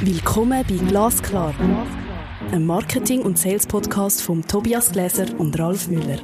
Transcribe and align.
Willkommen 0.00 0.64
bei 0.68 0.76
Glasklar, 0.88 1.54
einem 2.50 2.66
Marketing- 2.66 3.22
und 3.22 3.38
Sales-Podcast 3.38 4.22
von 4.22 4.46
Tobias 4.46 4.92
Gläser 4.92 5.26
und 5.38 5.58
Ralf 5.58 5.88
Müller. 5.88 6.18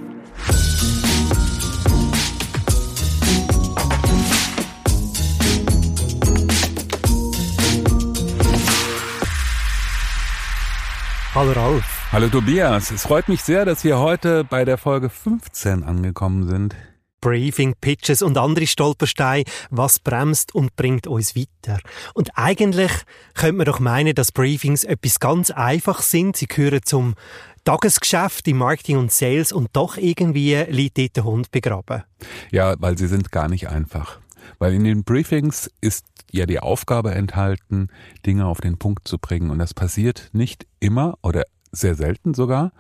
Hallo 11.34 11.52
Ralf. 11.52 12.09
Hallo 12.12 12.29
Tobias, 12.29 12.91
es 12.91 13.02
freut 13.02 13.29
mich 13.29 13.43
sehr, 13.43 13.64
dass 13.64 13.84
wir 13.84 13.98
heute 13.98 14.43
bei 14.45 14.64
der 14.64 14.79
Folge 14.79 15.09
15 15.09 15.84
angekommen 15.84 16.48
sind. 16.48 16.75
Briefing, 17.21 17.75
Pitches 17.80 18.23
und 18.23 18.39
andere 18.39 18.66
Stolpersteine, 18.66 19.45
was 19.70 19.98
bremst 19.98 20.55
und 20.55 20.75
bringt 20.77 21.07
uns 21.07 21.37
weiter. 21.37 21.80
Und 22.14 22.30
eigentlich 22.34 22.93
könnte 23.34 23.57
man 23.57 23.66
doch 23.66 23.80
meinen, 23.80 24.15
dass 24.15 24.33
Briefings 24.33 24.84
etwas 24.84 25.20
ganz 25.20 25.51
einfach 25.51 26.02
sind. 26.02 26.37
Sie 26.37 26.46
gehören 26.46 26.80
zum 26.84 27.15
Tagesgeschäft 27.65 28.48
im 28.48 28.59
Marketing 28.59 28.96
und 28.96 29.12
Sales 29.12 29.52
und 29.52 29.69
doch 29.74 29.96
irgendwie 29.96 30.56
liegt 30.69 30.98
dort 30.98 31.16
der 31.16 31.24
Hund 31.24 31.51
begraben. 31.51 32.05
Ja, 32.51 32.74
weil 32.79 32.96
sie 32.96 33.06
sind 33.06 33.30
gar 33.32 33.48
nicht 33.48 33.68
einfach. 33.68 34.18
Weil 34.59 34.74
in 34.74 34.84
den 34.84 35.05
Briefings 35.05 35.71
ist 35.80 36.07
ja 36.32 36.46
die 36.46 36.60
Aufgabe 36.60 37.15
enthalten, 37.15 37.88
Dinge 38.24 38.46
auf 38.46 38.60
den 38.60 38.79
Punkt 38.79 39.07
zu 39.07 39.18
bringen. 39.18 39.51
Und 39.51 39.59
das 39.59 39.74
passiert 39.74 40.30
nicht 40.32 40.66
immer 40.80 41.18
oder 41.23 41.45
sehr 41.73 41.95
selten 41.95 42.34
sogar, 42.34 42.73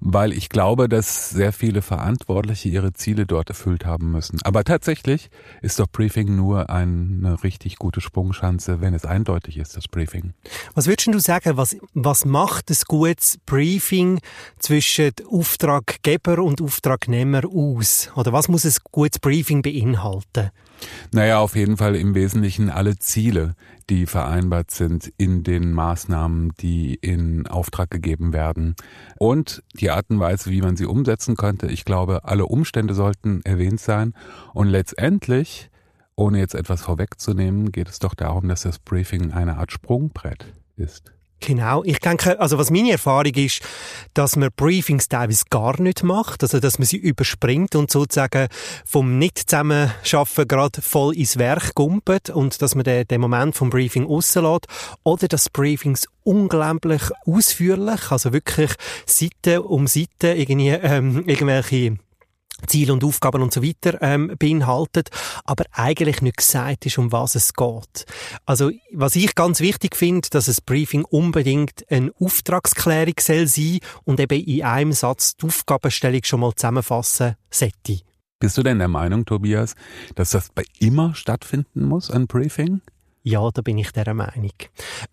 weil 0.00 0.32
ich 0.32 0.48
glaube, 0.48 0.88
dass 0.88 1.30
sehr 1.30 1.52
viele 1.52 1.82
Verantwortliche 1.82 2.68
ihre 2.68 2.92
Ziele 2.92 3.26
dort 3.26 3.50
erfüllt 3.50 3.84
haben 3.84 4.10
müssen. 4.10 4.38
Aber 4.42 4.64
tatsächlich 4.64 5.30
ist 5.62 5.78
doch 5.78 5.86
Briefing 5.86 6.34
nur 6.34 6.70
eine 6.70 7.42
richtig 7.42 7.76
gute 7.76 8.00
Sprungschanze, 8.00 8.80
wenn 8.80 8.94
es 8.94 9.04
eindeutig 9.04 9.58
ist, 9.58 9.76
das 9.76 9.88
Briefing. 9.88 10.32
Was 10.74 10.86
würdest 10.86 11.08
du 11.08 11.18
sagen, 11.18 11.56
was, 11.56 11.76
was 11.94 12.24
macht 12.24 12.70
ein 12.70 12.76
gutes 12.86 13.38
Briefing 13.44 14.20
zwischen 14.58 15.12
Auftraggeber 15.30 16.42
und 16.42 16.62
Auftragnehmer 16.62 17.42
aus? 17.44 18.10
Oder 18.14 18.32
was 18.32 18.48
muss 18.48 18.64
ein 18.64 18.74
gutes 18.90 19.18
Briefing 19.18 19.62
beinhalten? 19.62 20.50
Naja, 21.12 21.38
auf 21.38 21.56
jeden 21.56 21.76
Fall 21.76 21.96
im 21.96 22.14
Wesentlichen 22.14 22.70
alle 22.70 22.98
Ziele, 22.98 23.54
die 23.90 24.06
vereinbart 24.06 24.70
sind 24.70 25.12
in 25.16 25.42
den 25.42 25.72
Maßnahmen, 25.72 26.52
die 26.60 26.94
in 26.94 27.46
Auftrag 27.46 27.90
gegeben 27.90 28.32
werden. 28.32 28.76
Und 29.18 29.62
die 29.74 29.90
Art 29.90 30.10
und 30.10 30.20
Weise, 30.20 30.50
wie 30.50 30.62
man 30.62 30.76
sie 30.76 30.86
umsetzen 30.86 31.36
könnte. 31.36 31.66
Ich 31.68 31.84
glaube, 31.84 32.24
alle 32.24 32.46
Umstände 32.46 32.94
sollten 32.94 33.42
erwähnt 33.42 33.80
sein. 33.80 34.14
Und 34.54 34.68
letztendlich, 34.68 35.70
ohne 36.16 36.38
jetzt 36.38 36.54
etwas 36.54 36.82
vorwegzunehmen, 36.82 37.72
geht 37.72 37.88
es 37.88 37.98
doch 37.98 38.14
darum, 38.14 38.48
dass 38.48 38.62
das 38.62 38.78
Briefing 38.78 39.32
eine 39.32 39.56
Art 39.56 39.72
Sprungbrett 39.72 40.52
ist. 40.76 41.12
Genau. 41.40 41.84
Ich 41.84 42.00
denke, 42.00 42.38
also 42.40 42.58
was 42.58 42.70
meine 42.70 42.92
Erfahrung 42.92 43.32
ist, 43.34 43.60
dass 44.14 44.36
man 44.36 44.50
Briefings 44.56 45.08
teilweise 45.08 45.44
gar 45.50 45.80
nicht 45.80 46.02
macht, 46.02 46.42
also 46.42 46.58
dass 46.58 46.78
man 46.78 46.86
sie 46.86 46.96
überspringt 46.96 47.74
und 47.76 47.90
sozusagen 47.90 48.48
vom 48.84 49.18
Nicht-Zusammenschaffen 49.18 50.48
gerade 50.48 50.82
voll 50.82 51.16
ins 51.16 51.38
Werk 51.38 51.74
gumpet 51.74 52.30
und 52.30 52.60
dass 52.60 52.74
man 52.74 52.84
den, 52.84 53.06
den 53.06 53.20
Moment 53.20 53.54
vom 53.54 53.70
Briefing 53.70 54.04
rauslässt 54.04 54.66
oder 55.04 55.28
dass 55.28 55.48
Briefings 55.48 56.08
unglaublich 56.24 57.02
ausführlich, 57.24 58.10
also 58.10 58.32
wirklich 58.32 58.72
Seite 59.06 59.62
um 59.62 59.86
Seite 59.86 60.34
irgendwie 60.34 60.70
ähm, 60.70 61.24
irgendwelche 61.26 61.98
Ziele 62.66 62.92
und 62.92 63.04
Aufgaben 63.04 63.42
und 63.42 63.52
so 63.52 63.62
weiter 63.62 63.98
ähm, 64.02 64.34
beinhaltet, 64.38 65.10
aber 65.44 65.64
eigentlich 65.72 66.22
nicht 66.22 66.38
gesagt 66.38 66.86
ist, 66.86 66.98
um 66.98 67.12
was 67.12 67.34
es 67.34 67.54
geht. 67.54 68.04
Also 68.46 68.70
was 68.92 69.16
ich 69.16 69.34
ganz 69.34 69.60
wichtig 69.60 69.96
finde, 69.96 70.28
dass 70.30 70.48
ein 70.48 70.56
Briefing 70.66 71.04
unbedingt 71.04 71.84
eine 71.90 72.12
Auftragsklärung 72.20 73.14
soll 73.20 73.46
sein 73.46 73.78
und 74.04 74.20
eben 74.20 74.42
in 74.42 74.64
einem 74.64 74.92
Satz 74.92 75.36
die 75.36 75.46
Aufgabenstellung 75.46 76.24
schon 76.24 76.40
mal 76.40 76.54
zusammenfassen 76.54 77.36
sollte. 77.50 78.00
Bist 78.40 78.56
du 78.56 78.62
denn 78.62 78.78
der 78.78 78.88
Meinung, 78.88 79.24
Tobias, 79.24 79.74
dass 80.14 80.30
das 80.30 80.50
bei 80.54 80.62
immer 80.78 81.14
stattfinden 81.14 81.84
muss, 81.84 82.10
ein 82.10 82.28
Briefing? 82.28 82.82
Ja, 83.28 83.50
da 83.52 83.60
bin 83.60 83.76
ich 83.76 83.92
der 83.92 84.14
Meinung. 84.14 84.52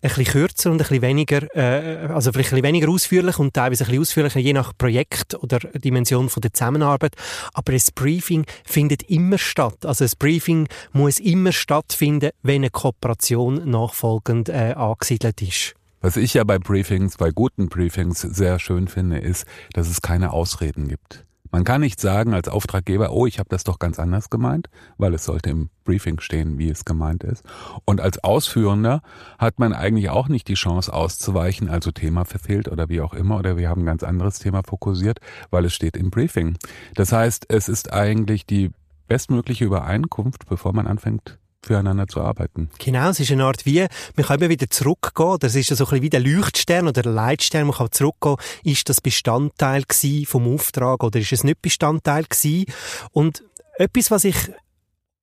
bisschen 0.00 0.24
kürzer 0.24 0.70
und 0.70 0.76
ein 0.76 0.78
bisschen 0.78 1.02
weniger, 1.02 1.54
äh, 1.54 2.06
also 2.06 2.32
vielleicht 2.32 2.48
ein 2.48 2.62
bisschen 2.62 2.64
weniger 2.64 2.88
ausführlich 2.88 3.38
und 3.38 3.52
teilweise 3.52 3.84
ein 3.84 3.88
bisschen 3.88 4.00
ausführlicher, 4.00 4.40
je 4.40 4.54
nach 4.54 4.72
Projekt 4.78 5.34
oder 5.34 5.58
Dimension 5.58 6.30
von 6.30 6.40
der 6.40 6.54
Zusammenarbeit. 6.54 7.14
Aber 7.52 7.74
ein 7.74 7.82
Briefing 7.94 8.46
findet 8.64 9.02
immer 9.10 9.36
statt. 9.36 9.84
Also 9.84 10.06
ein 10.06 10.10
Briefing 10.18 10.66
muss 10.94 11.18
immer 11.18 11.52
stattfinden, 11.52 12.30
wenn 12.42 12.62
eine 12.62 12.70
Kooperation 12.70 13.68
nachfolgend 13.68 14.48
äh, 14.48 14.72
angesiedelt 14.74 15.42
ist. 15.42 15.74
Was 16.00 16.16
ich 16.16 16.32
ja 16.32 16.44
bei 16.44 16.58
Briefings, 16.58 17.18
bei 17.18 17.30
guten 17.30 17.68
Briefings 17.68 18.22
sehr 18.22 18.58
schön 18.58 18.88
finde, 18.88 19.18
ist, 19.18 19.44
dass 19.74 19.90
es 19.90 20.00
keine 20.00 20.32
Ausreden 20.32 20.88
gibt. 20.88 21.25
Man 21.50 21.64
kann 21.64 21.80
nicht 21.80 22.00
sagen 22.00 22.34
als 22.34 22.48
Auftraggeber, 22.48 23.12
oh, 23.12 23.26
ich 23.26 23.38
habe 23.38 23.48
das 23.48 23.64
doch 23.64 23.78
ganz 23.78 23.98
anders 23.98 24.30
gemeint, 24.30 24.68
weil 24.98 25.14
es 25.14 25.24
sollte 25.24 25.50
im 25.50 25.70
Briefing 25.84 26.20
stehen, 26.20 26.58
wie 26.58 26.68
es 26.68 26.84
gemeint 26.84 27.24
ist. 27.24 27.44
Und 27.84 28.00
als 28.00 28.22
Ausführender 28.22 29.02
hat 29.38 29.58
man 29.58 29.72
eigentlich 29.72 30.10
auch 30.10 30.28
nicht 30.28 30.48
die 30.48 30.54
Chance 30.54 30.92
auszuweichen, 30.92 31.68
also 31.68 31.92
Thema 31.92 32.24
verfehlt 32.24 32.68
oder 32.68 32.88
wie 32.88 33.00
auch 33.00 33.14
immer, 33.14 33.38
oder 33.38 33.56
wir 33.56 33.68
haben 33.68 33.82
ein 33.82 33.86
ganz 33.86 34.02
anderes 34.02 34.38
Thema 34.38 34.62
fokussiert, 34.62 35.20
weil 35.50 35.64
es 35.64 35.74
steht 35.74 35.96
im 35.96 36.10
Briefing. 36.10 36.56
Das 36.94 37.12
heißt, 37.12 37.46
es 37.48 37.68
ist 37.68 37.92
eigentlich 37.92 38.46
die 38.46 38.70
bestmögliche 39.08 39.64
Übereinkunft, 39.64 40.46
bevor 40.48 40.72
man 40.72 40.86
anfängt, 40.86 41.38
füreinander 41.66 42.06
zu 42.06 42.20
arbeiten. 42.20 42.70
Genau, 42.78 43.10
es 43.10 43.20
ist 43.20 43.30
eine 43.32 43.44
Art 43.44 43.66
wie, 43.66 43.86
man 44.16 44.26
kann 44.26 44.38
immer 44.38 44.48
wieder 44.48 44.70
zurückgehen, 44.70 45.36
das 45.40 45.54
ist 45.54 45.68
so 45.68 45.74
ein 45.74 45.78
bisschen 45.78 46.02
wie 46.02 46.10
der 46.10 46.20
Leuchtstern 46.20 46.88
oder 46.88 47.02
der 47.02 47.12
Leitstern, 47.12 47.66
man 47.66 47.76
kann 47.76 47.90
zurückgehen, 47.90 48.36
ist 48.64 48.88
das 48.88 49.00
Bestandteil 49.00 49.84
vom 50.26 50.54
Auftrag 50.54 51.02
oder 51.02 51.18
ist 51.18 51.32
es 51.32 51.44
nicht 51.44 51.62
Bestandteil 51.62 52.24
gewesen? 52.24 52.66
Und 53.12 53.42
etwas, 53.78 54.10
was 54.10 54.24
ich 54.24 54.36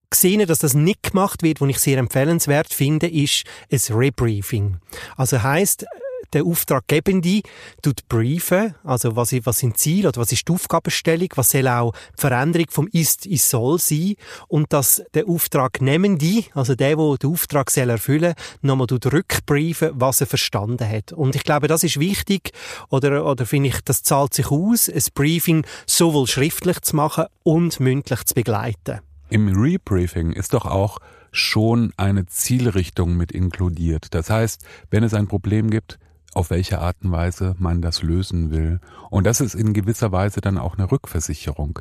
gesehen, 0.10 0.46
dass 0.46 0.60
das 0.60 0.76
nicht 0.76 1.04
gemacht 1.04 1.42
wird, 1.42 1.60
was 1.60 1.70
ich 1.70 1.80
sehr 1.80 1.98
empfehlenswert 1.98 2.72
finde, 2.72 3.08
ist 3.08 3.44
ein 3.72 3.96
Rebriefing. 3.96 4.78
Also 5.18 5.42
heißt, 5.42 5.86
der 6.34 6.46
Auftraggebende 6.46 7.42
tut 7.82 8.08
briefen, 8.10 8.76
also 8.84 9.16
was, 9.16 9.34
was 9.46 9.60
sind 9.60 9.78
Ziele 9.78 10.10
oder 10.10 10.22
was 10.22 10.32
ist 10.32 10.48
die 10.48 10.54
Aufgabenstellung, 10.54 11.30
was 11.36 11.52
soll 11.52 11.68
auch 11.68 11.94
die 12.18 12.22
Veränderung 12.22 12.68
vom 12.70 12.88
Ist 12.92 13.26
ins 13.26 13.50
Soll 13.50 13.80
sein 13.80 14.16
und 14.48 14.74
dass 14.74 15.04
der 15.14 15.28
Auftragnehmende, 15.28 16.46
also 16.54 16.76
der, 16.76 16.96
der 16.96 17.18
den 17.18 17.32
Auftrag 17.32 17.70
soll 17.70 17.90
erfüllen 17.90 18.34
nochmal 18.62 18.88
rückbriefen, 18.88 19.92
was 19.94 20.22
er 20.22 20.28
verstanden 20.28 20.88
hat. 20.88 21.14
Und 21.14 21.36
ich 21.36 21.44
glaube, 21.44 21.68
das 21.68 21.84
ist 21.84 22.00
wichtig 22.00 22.52
oder, 22.90 23.26
oder 23.26 23.46
finde 23.46 23.70
ich, 23.70 23.82
das 23.82 24.04
zahlt 24.04 24.34
sich 24.34 24.48
aus, 24.52 24.90
ein 24.90 25.04
Briefing 25.14 25.66
sowohl 25.86 26.28
schriftlich 26.28 26.82
zu 26.82 26.96
machen 26.96 27.26
und 27.44 27.80
mündlich 27.80 28.24
zu 28.26 28.34
begleiten. 28.34 29.00
Im 29.30 29.48
Rebriefing 29.48 30.34
ist 30.34 30.54
doch 30.54 30.66
auch 30.66 31.00
schon 31.32 31.92
eine 31.98 32.28
Zielrichtung 32.28 33.18
mit 33.18 33.32
inkludiert. 33.32 34.14
Das 34.14 34.30
heißt, 34.30 34.64
wenn 34.92 35.04
es 35.04 35.14
ein 35.14 35.28
Problem 35.28 35.70
gibt, 35.70 35.98
auf 36.36 36.50
welche 36.50 36.80
Art 36.80 36.98
und 37.04 37.12
Weise 37.12 37.56
man 37.60 37.82
das 37.82 38.02
lösen 38.02 38.52
will. 38.52 38.80
Und 39.10 39.26
das 39.26 39.42
ist 39.42 39.56
in 39.56 39.74
gewisser 39.74 40.12
Weise 40.12 40.42
dann 40.42 40.58
auch 40.58 40.78
eine 40.78 40.92
Rückversicherung. 40.92 41.80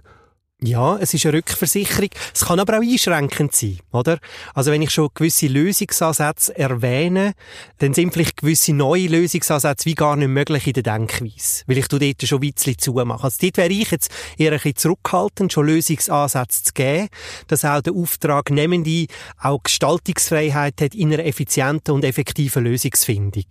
Ja, 0.64 0.96
es 0.96 1.12
ist 1.12 1.26
eine 1.26 1.38
Rückversicherung. 1.38 2.10
Es 2.32 2.44
kann 2.44 2.60
aber 2.60 2.78
auch 2.78 2.82
einschränkend 2.82 3.52
sein, 3.52 3.80
oder? 3.90 4.18
Also 4.54 4.70
wenn 4.70 4.80
ich 4.80 4.90
schon 4.90 5.08
gewisse 5.12 5.48
Lösungsansätze 5.48 6.56
erwähne, 6.56 7.32
dann 7.78 7.94
sind 7.94 8.12
vielleicht 8.12 8.36
gewisse 8.36 8.72
neue 8.72 9.08
Lösungsansätze 9.08 9.86
wie 9.86 9.96
gar 9.96 10.14
nicht 10.14 10.28
möglich 10.28 10.68
in 10.68 10.74
der 10.74 10.84
Denkweise. 10.84 11.64
Weil 11.66 11.78
ich 11.78 11.88
dort 11.88 12.04
schon 12.22 12.40
ein 12.40 12.52
bisschen 12.52 12.78
zumache. 12.78 13.24
Also 13.24 13.38
dort 13.40 13.56
wäre 13.56 13.72
ich 13.72 13.90
jetzt 13.90 14.12
eher 14.38 14.52
ein 14.52 14.58
bisschen 14.58 14.76
zurückhaltend, 14.76 15.52
schon 15.52 15.66
Lösungsansätze 15.66 16.62
zu 16.62 16.72
geben, 16.74 17.08
dass 17.48 17.64
auch 17.64 17.82
der 17.82 17.94
Auftragnehmende 17.94 19.06
auch 19.40 19.64
Gestaltungsfreiheit 19.64 20.80
hat 20.80 20.94
in 20.94 21.12
einer 21.12 21.24
effizienten 21.24 21.92
und 21.92 22.04
effektiven 22.04 22.62
Lösungsfindung. 22.62 23.46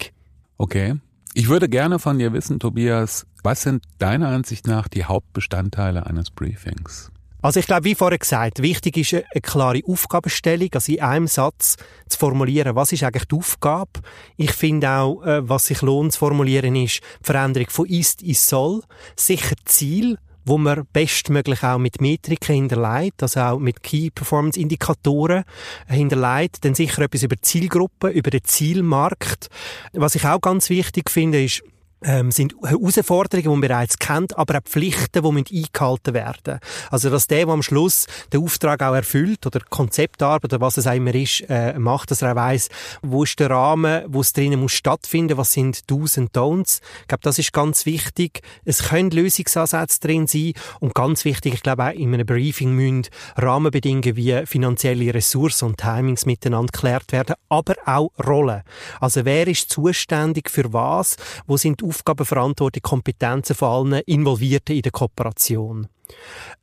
Okay. 0.61 0.93
Ich 1.33 1.49
würde 1.49 1.67
gerne 1.67 1.97
von 1.97 2.19
dir 2.19 2.33
wissen, 2.33 2.59
Tobias, 2.59 3.25
was 3.41 3.63
sind 3.63 3.83
deiner 3.97 4.27
Ansicht 4.27 4.67
nach 4.67 4.87
die 4.87 5.05
Hauptbestandteile 5.05 6.05
eines 6.05 6.29
Briefings? 6.29 7.11
Also 7.41 7.59
ich 7.59 7.65
glaube, 7.65 7.85
wie 7.85 7.95
vorher 7.95 8.19
gesagt, 8.19 8.61
wichtig 8.61 8.95
ist 8.97 9.15
eine 9.15 9.41
klare 9.41 9.79
Aufgabenstellung, 9.87 10.69
also 10.71 10.91
in 10.91 11.01
einem 11.01 11.25
Satz 11.25 11.77
zu 12.07 12.19
formulieren, 12.19 12.75
was 12.75 12.91
ist 12.91 13.01
eigentlich 13.01 13.25
die 13.25 13.37
Aufgabe. 13.37 14.01
Ich 14.37 14.51
finde 14.51 14.91
auch, 14.91 15.23
äh, 15.23 15.49
was 15.49 15.65
sich 15.65 15.81
lohnt 15.81 16.13
zu 16.13 16.19
formulieren, 16.19 16.75
ist 16.75 16.99
die 16.99 17.23
Veränderung 17.23 17.71
von 17.71 17.87
ist 17.87 18.21
ins 18.21 18.47
soll, 18.47 18.83
sicher 19.15 19.55
Ziel, 19.65 20.19
wo 20.45 20.57
man 20.57 20.85
bestmöglich 20.91 21.63
auch 21.63 21.77
mit 21.77 22.01
Metriken 22.01 22.55
hinterlegt, 22.55 23.21
also 23.21 23.39
auch 23.41 23.59
mit 23.59 23.83
Key 23.83 24.09
Performance 24.09 24.59
Indikatoren 24.59 25.43
hinterlegt, 25.87 26.65
dann 26.65 26.75
sicher 26.75 27.03
etwas 27.03 27.23
über 27.23 27.35
Zielgruppen, 27.41 28.11
über 28.11 28.29
den 28.29 28.43
Zielmarkt. 28.43 29.49
Was 29.93 30.15
ich 30.15 30.25
auch 30.25 30.41
ganz 30.41 30.69
wichtig 30.69 31.09
finde, 31.09 31.43
ist 31.43 31.63
ähm, 32.03 32.31
sind 32.31 32.55
Herausforderungen, 32.63 33.43
die 33.43 33.49
man 33.49 33.61
bereits 33.61 33.97
kennt, 33.99 34.37
aber 34.37 34.57
auch 34.57 34.63
Pflichten, 34.63 35.23
die 35.23 35.31
müssen 35.31 35.55
eingehalten 35.55 36.13
werden 36.13 36.59
Also, 36.89 37.09
dass 37.09 37.27
der, 37.27 37.45
der 37.45 37.53
am 37.53 37.63
Schluss 37.63 38.07
den 38.33 38.43
Auftrag 38.43 38.81
auch 38.81 38.93
erfüllt 38.93 39.45
oder 39.45 39.59
Konzeptarbeit 39.69 40.45
oder 40.45 40.61
was 40.61 40.77
es 40.77 40.87
auch 40.87 40.93
immer 40.93 41.13
ist, 41.13 41.43
äh, 41.49 41.77
macht, 41.77 42.11
dass 42.11 42.21
er 42.21 42.31
auch 42.31 42.35
weiss, 42.35 42.69
wo 43.01 43.23
ist 43.23 43.39
der 43.39 43.49
Rahmen, 43.49 44.03
wo 44.07 44.21
es 44.21 44.33
drinnen 44.33 44.59
muss 44.59 44.73
stattfinden, 44.73 45.37
was 45.37 45.51
sind 45.51 45.89
Do's 45.89 46.17
und 46.17 46.35
Don'ts. 46.35 46.81
Ich 47.01 47.07
glaube, 47.07 47.23
das 47.23 47.39
ist 47.39 47.53
ganz 47.53 47.85
wichtig. 47.85 48.41
Es 48.65 48.89
können 48.89 49.11
Lösungsansätze 49.11 49.99
drin 49.99 50.27
sein 50.27 50.53
und 50.79 50.95
ganz 50.95 51.25
wichtig, 51.25 51.53
ich 51.53 51.63
glaube 51.63 51.85
auch 51.85 51.93
in 51.93 52.13
einem 52.13 52.25
Briefing 52.25 52.73
müssen 52.73 53.07
Rahmenbedingungen 53.35 54.15
wie 54.15 54.45
finanzielle 54.45 55.13
Ressourcen 55.13 55.65
und 55.65 55.77
Timings 55.77 56.25
miteinander 56.25 56.71
geklärt 56.71 57.11
werden, 57.11 57.35
aber 57.49 57.75
auch 57.85 58.11
Rollen. 58.23 58.61
Also, 58.99 59.25
wer 59.25 59.47
ist 59.47 59.69
zuständig 59.69 60.49
für 60.49 60.73
was? 60.73 61.17
Wo 61.47 61.57
sind 61.57 61.81
Aufgabenverantwortung, 61.91 62.81
Kompetenzen 62.81 63.55
von 63.55 63.93
allen 63.93 64.01
Involvierten 64.05 64.75
in 64.75 64.81
der 64.81 64.91
Kooperation. 64.91 65.87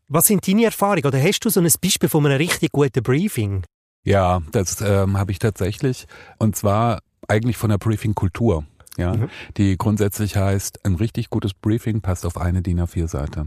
Was 0.09 0.27
sind 0.27 0.49
deine 0.49 0.65
Erfahrungen? 0.65 1.05
Oder 1.05 1.23
hast 1.23 1.41
du 1.41 1.51
so 1.51 1.61
ein 1.61 1.71
Beispiel 1.83 2.09
von 2.09 2.25
einem 2.25 2.39
richtig 2.39 2.73
guten 2.73 3.03
Briefing? 3.03 3.65
Ja, 4.05 4.41
das 4.53 4.81
ähm, 4.81 5.19
habe 5.19 5.33
ich 5.33 5.39
tatsächlich. 5.39 6.07
Und 6.39 6.57
zwar 6.57 7.01
eigentlich 7.29 7.59
von 7.59 7.69
der 7.71 7.79
Briefing-Kultur. 7.79 8.65
Ja, 8.97 9.15
mhm. 9.15 9.29
die 9.57 9.77
grundsätzlich 9.77 10.37
heißt, 10.37 10.85
ein 10.85 10.97
richtig 10.97 11.31
gutes 11.31 11.55
Briefing 11.55 12.01
passt 12.01 12.27
auf 12.27 12.37
eine 12.37 12.63
DIN 12.63 12.81
A4-Seite. 12.81 13.47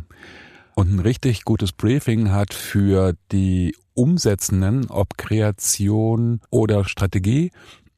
Und 0.75 0.93
ein 0.93 0.99
richtig 0.99 1.43
gutes 1.43 1.73
Briefing 1.73 2.31
hat 2.31 2.53
für 2.53 3.15
die 3.33 3.75
Umsetzenden, 3.93 4.89
ob 4.89 5.17
Kreation 5.17 6.39
oder 6.51 6.85
Strategie, 6.85 7.51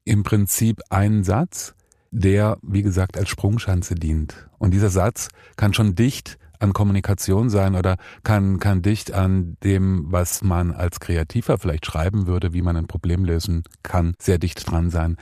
im 0.06 0.24
Prinzip 0.24 0.82
einen 0.90 1.24
Satz, 1.24 1.76
der, 2.14 2.58
wie 2.62 2.84
gesagt, 2.84 3.18
als 3.18 3.30
Sprungschanze 3.30 3.96
dient. 3.96 4.48
Und 4.60 4.72
dieser 4.72 4.90
Satz 4.90 5.30
kann 5.58 5.74
schon 5.74 5.96
dicht 5.96 6.38
an 6.60 6.72
Kommunikation 6.72 7.50
sein 7.50 7.76
oder 7.76 7.98
kann, 8.24 8.60
kann 8.60 8.82
dicht 8.82 9.12
an 9.12 9.58
dem, 9.64 10.06
was 10.12 10.44
man 10.44 10.72
als 10.72 11.00
Kreativer 11.00 11.58
vielleicht 11.58 11.86
schreiben 11.86 12.28
würde, 12.28 12.54
wie 12.54 12.62
man 12.62 12.78
ein 12.78 12.88
Problem 12.88 13.26
lösen 13.26 13.64
kann, 13.82 14.14
sehr 14.20 14.38
dicht 14.38 14.70
dran 14.70 14.90
sein. 14.90 15.18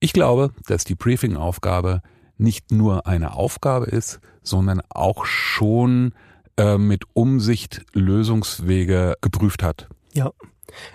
Ich 0.00 0.12
glaube, 0.12 0.52
dass 0.66 0.84
die 0.84 0.94
Briefing-Aufgabe 0.94 2.02
nicht 2.36 2.70
nur 2.70 3.06
eine 3.06 3.34
Aufgabe 3.34 3.86
ist, 3.86 4.20
sondern 4.42 4.80
auch 4.90 5.24
schon 5.24 6.12
äh, 6.56 6.78
mit 6.78 7.04
Umsicht 7.14 7.84
Lösungswege 7.94 9.16
geprüft 9.20 9.62
hat. 9.64 9.88
Ja, 10.12 10.30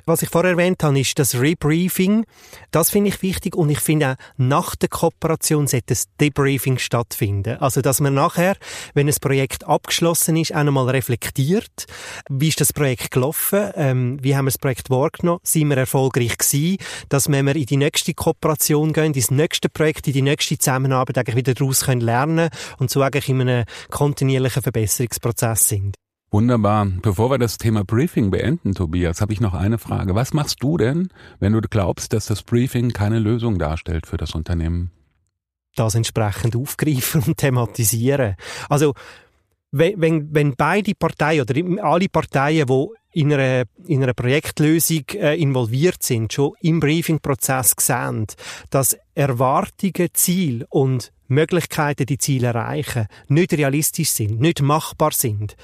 was 0.06 0.22
ich 0.22 0.30
vorher 0.30 0.52
erwähnt 0.52 0.84
habe, 0.84 1.00
ist 1.00 1.18
das 1.20 1.36
Rebriefing. 1.36 2.25
Das 2.72 2.90
finde 2.90 3.10
ich 3.10 3.22
wichtig 3.22 3.56
und 3.56 3.70
ich 3.70 3.80
finde 3.80 4.12
auch, 4.12 4.16
nach 4.38 4.75
der 4.75 4.90
Kooperation 4.90 5.68
sollte 5.68 5.88
das 5.88 6.06
Debriefing 6.20 6.78
stattfinden. 6.78 7.58
Also, 7.58 7.81
dass 7.81 8.00
man 8.00 8.14
nachher, 8.14 8.56
wenn 8.94 9.08
ein 9.08 9.16
Projekt 9.22 9.66
abgeschlossen 9.66 10.38
ist, 10.38 10.54
auch 10.54 10.64
nochmal 10.64 10.90
reflektiert. 10.90 11.86
Wie 12.30 12.50
ist 12.50 12.62
das 12.62 12.74
Projekt 12.74 13.12
gelaufen? 13.12 13.72
Ähm, 13.75 14.18
wie 14.22 14.36
haben 14.36 14.46
wir 14.46 14.52
das 14.52 14.58
Projekt 14.58 14.90
wahrgenommen? 14.90 15.40
Sind 15.44 15.70
wir 15.70 15.78
erfolgreich 15.78 16.38
gewesen? 16.38 16.78
Dass 17.10 17.31
wenn 17.31 17.46
wir 17.46 17.56
in 17.56 17.66
die 17.66 17.78
nächste 17.78 18.14
Kooperation 18.14 18.94
gehen, 18.94 19.14
ins 19.14 19.31
nächste 19.31 19.69
Projekt, 19.69 20.08
in 20.08 20.14
die 20.14 20.22
nächste 20.22 20.58
Zusammenarbeit 20.58 21.18
eigentlich 21.18 21.36
wieder 21.36 21.54
daraus 21.54 21.86
können 21.86 22.02
lernen 22.02 22.50
und 22.78 22.90
so 22.90 23.02
eigentlich 23.02 23.30
in 23.30 23.42
einem 23.42 23.66
kontinuierlichen 23.90 24.62
Verbesserungsprozess 24.62 25.68
sind. 25.68 26.03
Wunderbar. 26.33 26.88
Bevor 27.03 27.30
wir 27.30 27.38
das 27.38 27.59
Thema 27.59 27.83
Briefing 27.83 28.31
beenden, 28.31 28.74
Tobias, 28.74 29.21
habe 29.21 29.31
ich 29.33 29.39
noch 29.39 29.53
eine 29.53 29.77
Frage. 29.77 30.15
Was 30.15 30.33
machst 30.33 30.63
du 30.63 30.77
denn, 30.77 31.09
wenn 31.39 31.53
du 31.53 31.62
glaubst, 31.62 32.12
dass 32.12 32.25
das 32.25 32.41
Briefing 32.41 32.89
keine 32.89 33.19
Lösung 33.19 33.59
darstellt 33.59 34.07
für 34.07 34.18
das 34.18 34.33
Unternehmen? 34.33 34.89
Das 35.75 35.94
entsprechend 35.94 36.56
aufgreifen 36.56 37.21
und 37.27 37.38
thematisieren. 37.38 38.35
Also, 38.68 38.95
wenn, 39.69 40.01
wenn, 40.01 40.33
wenn 40.33 40.56
beide 40.56 40.95
Parteien 40.95 41.41
oder 41.41 41.83
alle 41.83 42.09
Parteien, 42.09 42.65
die 42.65 42.88
in 43.19 43.31
einer, 43.31 43.65
in 43.85 44.01
einer 44.01 44.15
Projektlösung 44.15 45.03
äh, 45.13 45.39
involviert 45.39 46.01
sind, 46.01 46.33
schon 46.33 46.53
im 46.62 46.80
Briefing-Prozess 46.80 47.75
sehen, 47.80 48.25
dass 48.71 48.97
Erwartungen, 49.13 50.07
Ziel 50.13 50.65
und 50.69 51.12
Möglichkeiten, 51.33 52.06
die 52.06 52.18
Ziele 52.18 52.47
erreichen, 52.47 53.07
nicht 53.27 53.53
realistisch 53.53 54.09
sind, 54.09 54.39
nicht 54.39 54.62
machbar 54.62 55.12
sind, 55.12 55.56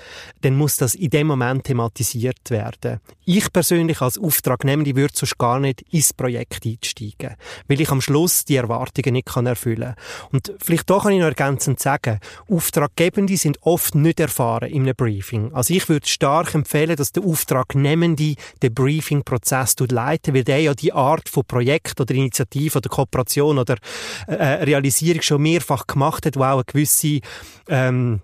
dann 0.42 0.56
muss 0.56 0.78
das 0.78 0.96
in 0.96 1.10
dem 1.10 1.28
Moment 1.28 1.66
thematisiert 1.66 2.50
werden. 2.50 3.00
Ich 3.32 3.54
persönlich 3.54 4.02
als 4.02 4.18
Auftragnehmende 4.18 4.96
würde 4.96 5.14
sonst 5.16 5.38
gar 5.38 5.60
nicht 5.60 5.84
ins 5.92 6.14
Projekt 6.14 6.66
einsteigen, 6.66 7.36
weil 7.68 7.80
ich 7.80 7.92
am 7.92 8.02
Schluss 8.02 8.44
die 8.44 8.56
Erwartungen 8.56 9.14
nicht 9.14 9.30
erfüllen 9.36 9.94
kann. 9.94 10.30
Und 10.32 10.52
vielleicht 10.60 10.90
doch 10.90 11.04
kann 11.04 11.12
ich 11.12 11.20
noch 11.20 11.28
ergänzend 11.28 11.80
sagen, 11.80 12.20
Auftraggebende 12.50 13.38
sind 13.38 13.60
oft 13.62 13.94
nicht 13.94 14.20
erfahren 14.20 14.72
in 14.72 14.82
einem 14.82 14.96
Briefing. 14.96 15.54
Also 15.54 15.76
ich 15.76 15.88
würde 15.90 16.08
stark 16.08 16.56
empfehlen, 16.56 16.96
dass 16.96 17.12
der 17.12 17.24
Auftragnehmende 17.24 18.34
den 18.64 18.74
Briefing-Prozess 18.74 19.76
leiten, 19.78 20.34
weil 20.34 20.44
der 20.44 20.62
ja 20.62 20.74
die 20.74 20.92
Art 20.92 21.30
von 21.30 21.46
Projekt 21.46 22.02
oder 22.02 22.16
Initiative 22.16 22.80
oder 22.80 22.90
Kooperation 22.90 23.60
oder 23.60 23.76
äh, 24.26 24.34
Realisierung 24.34 25.22
schon 25.22 25.44
mehrfach 25.44 25.86
gemacht 25.86 26.26
hat, 26.26 26.36
wo 26.36 26.46
auch 26.46 26.54
eine 26.54 26.64
gewisse 26.64 27.20
ähm, 27.68 28.22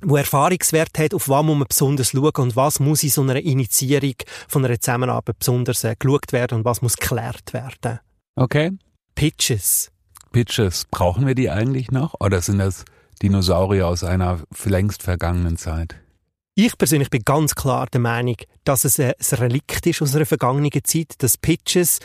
wo 0.00 0.16
Erfahrungswert 0.16 0.98
hat, 0.98 1.14
auf 1.14 1.28
was 1.28 1.44
muss 1.44 1.56
man 1.56 1.68
besonders 1.68 2.10
schauen 2.10 2.32
und 2.36 2.56
was 2.56 2.80
muss 2.80 3.02
in 3.02 3.10
so 3.10 3.22
einer 3.22 3.36
Initiierung 3.36 4.14
von 4.48 4.64
einer 4.64 4.80
Zusammenarbeit 4.80 5.38
besonders 5.38 5.84
äh, 5.84 5.94
geschaut 5.98 6.32
werden 6.32 6.58
und 6.58 6.64
was 6.64 6.82
muss 6.82 6.96
geklärt 6.96 7.52
werden. 7.52 8.00
Okay. 8.34 8.72
Pitches. 9.14 9.90
Pitches, 10.32 10.86
brauchen 10.90 11.26
wir 11.26 11.34
die 11.34 11.50
eigentlich 11.50 11.90
noch 11.90 12.14
oder 12.20 12.40
sind 12.40 12.58
das 12.58 12.84
Dinosaurier 13.22 13.86
aus 13.86 14.02
einer 14.02 14.42
längst 14.64 15.02
vergangenen 15.02 15.58
Zeit? 15.58 15.96
Ich 16.54 16.76
persönlich 16.76 17.08
bin 17.08 17.22
ganz 17.24 17.54
klar 17.54 17.86
der 17.92 18.00
Meinung, 18.00 18.36
dass 18.64 18.84
es 18.84 18.98
ein 19.00 19.14
Relikt 19.32 19.86
ist 19.86 20.02
aus 20.02 20.14
einer 20.14 20.26
vergangenen 20.26 20.70
Zeit, 20.84 21.14
dass 21.18 21.36
Pitches 21.36 22.00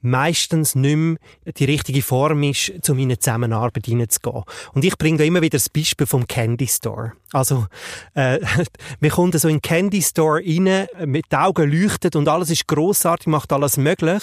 meistens 0.00 0.74
nicht 0.74 0.96
mehr 0.96 1.16
die 1.56 1.64
richtige 1.64 2.02
Form 2.02 2.42
ist, 2.42 2.88
um 2.88 2.98
in 2.98 3.04
eine 3.04 3.18
Zusammenarbeit 3.18 3.86
hineinzugehen. 3.86 4.44
Und 4.72 4.84
ich 4.84 4.96
bringe 4.96 5.18
da 5.18 5.24
immer 5.24 5.42
wieder 5.42 5.58
das 5.58 5.68
Beispiel 5.68 6.06
vom 6.06 6.26
Candy 6.26 6.66
Store. 6.66 7.12
Also, 7.32 7.66
äh, 8.14 8.38
wir 9.00 9.10
kommen 9.10 9.32
so 9.32 9.48
in 9.48 9.56
den 9.56 9.62
Candy 9.62 10.02
Store 10.02 10.40
rein, 10.40 10.86
mit 11.04 11.30
den 11.30 11.38
Augen 11.38 11.70
leuchtet 11.70 12.16
und 12.16 12.28
alles 12.28 12.50
ist 12.50 12.66
grossartig, 12.66 13.26
macht 13.26 13.52
alles 13.52 13.76
möglich. 13.76 14.22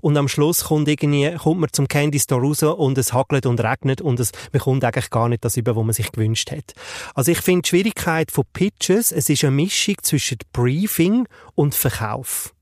Und 0.00 0.16
am 0.16 0.28
Schluss 0.28 0.64
kommt 0.64 0.88
irgendwie, 0.88 1.34
kommt 1.34 1.60
man 1.60 1.72
zum 1.72 1.88
Candy 1.88 2.18
Store 2.18 2.40
raus 2.40 2.62
und 2.62 2.96
es 2.98 3.12
hagelt 3.12 3.46
und 3.46 3.60
regnet 3.60 4.00
und 4.00 4.20
es, 4.20 4.32
man 4.52 4.62
kommt 4.62 4.84
eigentlich 4.84 5.10
gar 5.10 5.28
nicht 5.28 5.44
das 5.44 5.56
über, 5.56 5.76
was 5.76 5.84
man 5.84 5.92
sich 5.92 6.12
gewünscht 6.12 6.50
hat. 6.50 6.74
Also 7.14 7.32
ich 7.32 7.38
finde 7.38 7.62
die 7.62 7.68
Schwierigkeit 7.68 8.30
von 8.30 8.44
Pitches, 8.52 9.12
es 9.12 9.28
ist 9.28 9.44
eine 9.44 9.50
Mischung 9.50 9.96
zwischen 10.02 10.38
Briefing 10.52 11.25
und 11.54 11.74
Verkauf. 11.74 12.54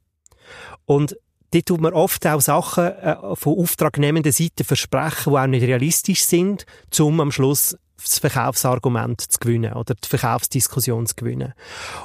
Und 0.86 1.16
Dort 1.54 1.66
tut 1.66 1.80
man 1.80 1.92
oft 1.92 2.26
auch 2.26 2.40
Sachen 2.40 2.86
äh, 2.86 3.16
von 3.34 3.56
auftragnehmenden 3.60 4.32
Seite 4.32 4.64
versprechen, 4.64 5.32
die 5.32 5.38
auch 5.38 5.46
nicht 5.46 5.62
realistisch 5.62 6.24
sind, 6.24 6.66
um 6.98 7.20
am 7.20 7.30
Schluss 7.30 7.76
das 7.96 8.18
Verkaufsargument 8.18 9.20
zu 9.20 9.38
gewinnen 9.38 9.74
oder 9.74 9.94
die 9.94 10.08
Verkaufsdiskussion 10.08 11.06
zu 11.06 11.14
gewinnen. 11.14 11.54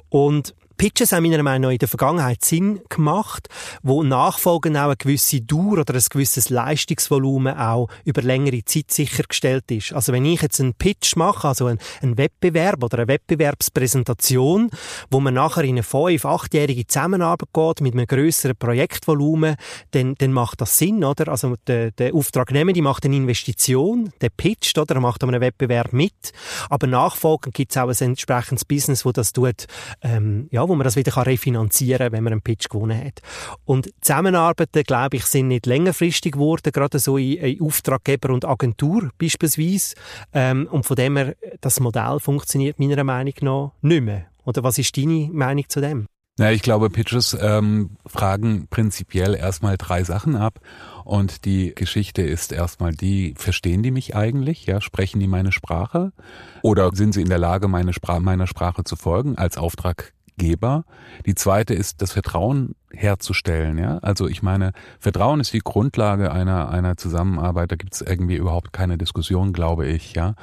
Und 0.10 0.54
Pitches 0.80 1.12
haben 1.12 1.24
meiner 1.24 1.44
Meinung 1.44 1.64
nach 1.64 1.74
in 1.74 1.78
der 1.78 1.90
Vergangenheit 1.90 2.46
Sinn 2.46 2.80
gemacht, 2.88 3.50
wo 3.84 4.02
nachfolgend 4.02 4.78
auch 4.78 4.84
eine 4.86 4.96
gewisse 4.96 5.42
Dauer 5.42 5.80
oder 5.80 5.94
ein 5.94 6.04
gewisses 6.10 6.50
Leistungsvolumen 6.50 7.58
auch 7.58 7.90
über 8.06 8.22
längere 8.22 8.64
Zeit 8.64 8.90
sichergestellt 8.90 9.70
ist. 9.72 9.92
Also 9.92 10.14
wenn 10.14 10.24
ich 10.24 10.42
jetzt 10.42 10.62
einen 10.62 10.74
Pitch 10.74 11.18
mache, 11.18 11.50
also 11.50 11.66
einen, 11.66 12.18
Wettbewerb 12.18 12.82
oder 12.82 13.00
eine 13.00 13.10
Wettbewerbspräsentation, 13.10 14.70
wo 15.12 15.20
man 15.20 15.34
nachher 15.34 15.66
in 15.66 15.72
eine 15.72 15.84
fünf-, 15.84 16.24
achtjährige 16.24 16.88
Zusammenarbeit 16.88 17.50
geht 17.52 17.82
mit 17.82 17.94
einem 17.94 18.08
grösseren 18.08 18.56
Projektvolumen, 18.56 19.58
dann, 19.92 20.16
dann 20.16 20.32
macht 20.32 20.62
das 20.62 20.78
Sinn, 20.78 21.04
oder? 21.04 21.28
Also 21.28 21.58
der, 21.68 21.92
der 21.92 22.16
Auftragnehmer, 22.16 22.72
die 22.72 22.82
macht 22.82 23.04
eine 23.04 23.18
Investition, 23.18 24.14
der 24.22 24.30
pitcht, 24.30 24.78
oder? 24.78 24.96
Er 24.96 25.02
macht 25.02 25.22
an 25.24 25.30
einem 25.30 25.42
Wettbewerb 25.42 25.92
mit. 25.92 26.32
Aber 26.70 26.88
nachfolgend 26.88 27.54
gibt 27.54 27.72
es 27.72 27.78
auch 27.78 27.90
ein 27.90 27.98
entsprechendes 28.12 28.64
Business, 28.64 29.04
wo 29.04 29.12
das 29.12 29.34
tut, 29.34 29.66
ähm, 30.02 30.48
ja, 30.52 30.69
wo 30.70 30.76
man 30.76 30.86
das 30.86 30.96
wieder 30.96 31.16
refinanzieren 31.16 32.00
kann, 32.00 32.12
wenn 32.14 32.24
man 32.24 32.34
einen 32.34 32.42
Pitch 32.42 32.70
gewonnen 32.70 33.04
hat. 33.04 33.22
Und 33.66 33.90
Zusammenarbeiten, 34.02 34.84
glaube 34.84 35.18
ich, 35.18 35.26
sind 35.26 35.50
nicht 35.50 35.66
längerfristig 35.66 36.34
geworden, 36.34 36.72
gerade 36.72 37.00
so 37.00 37.18
in, 37.18 37.34
in 37.38 37.62
Auftraggeber 37.62 38.34
und 38.34 38.46
Agentur 38.46 39.10
beispielsweise. 39.18 39.96
Ähm, 40.34 40.68
und 40.72 40.86
von 40.86 40.96
dem 40.96 41.18
her, 41.18 41.36
das 41.62 41.80
Modell 41.80 42.20
funktioniert 42.20 42.80
meiner 42.80 43.04
Meinung 43.04 43.34
nach 43.42 43.72
nicht 43.82 44.04
mehr. 44.04 44.28
Oder 44.46 44.64
was 44.64 44.78
ist 44.78 44.96
deine 44.98 45.30
Meinung 45.32 45.66
zu 45.68 45.82
dem? 45.82 46.08
Ja, 46.40 46.52
ich 46.52 46.62
glaube, 46.62 46.90
Pitches 46.90 47.38
ähm, 47.40 47.98
fragen 48.06 48.68
prinzipiell 48.70 49.36
erstmal 49.36 49.76
drei 49.76 50.06
Sachen 50.06 50.38
ab. 50.38 50.62
Und 51.04 51.44
die 51.44 51.76
Geschichte 51.76 52.22
ist 52.22 52.54
erstmal 52.54 52.94
die, 52.94 53.34
verstehen 53.36 53.84
die 53.84 53.92
mich 53.92 54.16
eigentlich? 54.16 54.66
Ja, 54.66 54.80
sprechen 54.80 55.20
die 55.20 55.28
meine 55.28 55.52
Sprache? 55.52 56.14
Oder 56.62 56.92
sind 56.94 57.14
sie 57.14 57.22
in 57.22 57.28
der 57.28 57.40
Lage, 57.40 57.68
meine 57.68 57.92
Spra 57.92 58.22
meiner 58.22 58.48
Sprache 58.48 58.86
zu 58.86 58.96
folgen 58.96 59.38
als 59.38 59.58
Auftrag 59.58 60.14
Auftraggeber. 60.40 60.86
Die 61.26 61.36
zweite 61.36 61.74
ist, 61.74 62.02
das 62.02 62.12
Vertrauen 62.12 62.76
herzustellen. 62.92 63.78
Ja, 63.78 63.98
also 64.00 64.28
ich 64.28 64.42
meine, 64.42 64.72
Vertrauen 65.00 65.40
ist 65.40 65.54
die 65.54 65.60
Grundlage 65.60 66.32
einer 66.32 66.70
einer 66.70 66.98
Zusammenarbeit. 66.98 67.72
Da 67.72 67.76
gibt 67.76 67.94
es 67.94 68.02
irgendwie 68.02 68.36
überhaupt 68.36 68.74
keine 68.74 68.98
Diskussion, 68.98 69.54
glaube 69.54 69.88
ich. 69.88 70.14
Ja, 70.14 70.36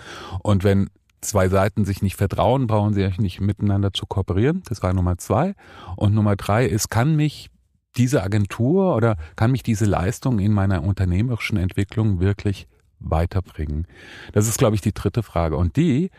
und 0.43 0.65
wenn 0.65 0.91
zwei 1.21 1.49
Seiten 1.49 1.85
sich 1.85 2.03
nicht 2.03 2.17
vertrauen, 2.17 2.67
brauchen 2.67 2.95
sie 2.95 3.09
nicht 3.19 3.41
miteinander 3.41 3.93
zu 3.93 4.07
kooperieren. 4.07 4.63
Das 4.69 4.83
war 4.83 4.93
Nummer 4.93 5.19
zwei. 5.19 5.55
Und 5.97 6.15
Nummer 6.15 6.37
drei 6.37 6.67
ist, 6.67 6.91
kann 6.91 7.17
mich 7.17 7.51
diese 7.97 8.23
Agentur 8.23 8.95
oder 8.95 9.17
kann 9.37 9.51
mich 9.51 9.63
diese 9.63 9.87
Leistung 9.87 10.39
in 10.39 10.53
meiner 10.53 10.85
unternehmerischen 10.85 11.57
Entwicklung 11.57 12.21
wirklich 12.21 12.69
weiterbringen? 13.01 13.87
Das 14.33 14.47
ist, 14.47 14.59
glaube 14.59 14.77
ich, 14.77 14.83
die 14.83 14.93
dritte 14.93 15.23
Frage. 15.23 15.57
Und 15.57 15.77
die, 15.77 16.11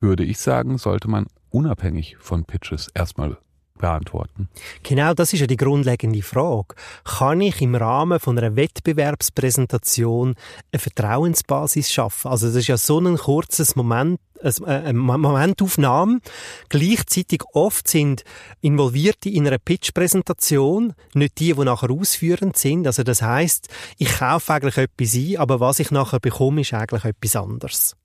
würde 0.00 0.24
ich 0.24 0.38
sagen, 0.38 0.78
sollte 0.78 1.08
man 1.08 1.26
unabhängig 1.50 2.16
von 2.18 2.44
Pitches 2.44 2.88
erstmal 2.94 3.38
beantworten. 3.76 4.48
Genau, 4.82 5.14
das 5.14 5.32
ist 5.32 5.40
ja 5.40 5.46
die 5.46 5.56
grundlegende 5.56 6.22
Frage. 6.22 6.74
Kann 7.04 7.40
ich 7.40 7.60
im 7.60 7.74
Rahmen 7.74 8.18
von 8.20 8.38
einer 8.38 8.56
Wettbewerbspräsentation 8.56 10.34
eine 10.72 10.80
Vertrauensbasis 10.80 11.92
schaffen? 11.92 12.30
Also 12.30 12.46
das 12.46 12.56
ist 12.56 12.68
ja 12.68 12.76
so 12.76 12.98
ein 12.98 13.16
kurzes 13.16 13.76
Moment, 13.76 14.20
eine 14.64 14.92
Momentaufnahme. 14.92 16.20
Gleichzeitig 16.68 17.42
oft 17.52 17.88
sind 17.88 18.22
Involvierte 18.60 19.28
in 19.30 19.46
einer 19.46 19.58
Pitch-Präsentation 19.58 20.94
nicht 21.14 21.38
die, 21.38 21.54
die 21.54 21.64
nachher 21.64 21.90
ausführend 21.90 22.56
sind. 22.56 22.86
Also 22.86 23.02
das 23.02 23.22
heißt, 23.22 23.68
ich 23.98 24.18
kaufe 24.18 24.52
eigentlich 24.52 24.76
etwas 24.76 25.14
ein, 25.14 25.36
aber 25.38 25.60
was 25.60 25.78
ich 25.78 25.90
nachher 25.90 26.20
bekomme, 26.20 26.60
ist 26.60 26.74
eigentlich 26.74 27.04
etwas 27.04 27.36
anderes. 27.36 27.96